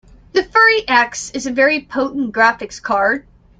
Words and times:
The 0.33 0.41
Fury 0.43 0.81
X 0.87 1.29
is 1.35 1.45
a 1.45 1.51
very 1.51 1.79
potent 1.85 2.33
graphics 2.33 2.81
card. 2.81 3.27